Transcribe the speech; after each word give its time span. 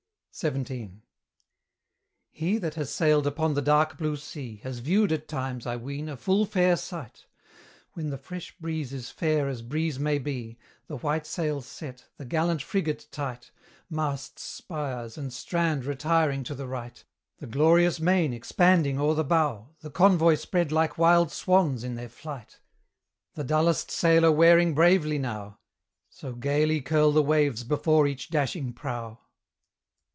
XVII. 0.33 1.03
He 2.29 2.57
that 2.57 2.75
has 2.75 2.89
sailed 2.89 3.27
upon 3.27 3.53
the 3.53 3.61
dark 3.61 3.97
blue 3.97 4.15
sea, 4.15 4.61
Has 4.63 4.79
viewed 4.79 5.11
at 5.11 5.27
times, 5.27 5.67
I 5.67 5.75
ween, 5.75 6.07
a 6.07 6.15
full 6.15 6.45
fair 6.45 6.77
sight; 6.77 7.25
When 7.93 8.11
the 8.11 8.17
fresh 8.17 8.57
breeze 8.57 8.93
is 8.93 9.09
fair 9.11 9.49
as 9.49 9.61
breeze 9.61 9.99
may 9.99 10.19
be, 10.19 10.57
The 10.87 10.95
white 10.95 11.25
sails 11.27 11.65
set, 11.67 12.05
the 12.15 12.23
gallant 12.23 12.61
frigate 12.61 13.09
tight, 13.11 13.51
Masts, 13.89 14.41
spires, 14.43 15.17
and 15.17 15.33
strand 15.33 15.83
retiring 15.83 16.43
to 16.45 16.55
the 16.55 16.65
right, 16.65 17.03
The 17.39 17.47
glorious 17.47 17.99
main 17.99 18.31
expanding 18.33 18.97
o'er 19.01 19.15
the 19.15 19.25
bow, 19.25 19.75
The 19.81 19.91
convoy 19.91 20.35
spread 20.35 20.71
like 20.71 20.97
wild 20.97 21.29
swans 21.33 21.83
in 21.83 21.95
their 21.95 22.09
flight, 22.09 22.61
The 23.33 23.43
dullest 23.43 23.91
sailer 23.91 24.31
wearing 24.31 24.73
bravely 24.73 25.17
now, 25.19 25.59
So 26.09 26.31
gaily 26.33 26.79
curl 26.79 27.11
the 27.11 27.21
waves 27.21 27.65
before 27.65 28.07
each 28.07 28.29
dashing 28.29 28.71
prow. 28.71 29.17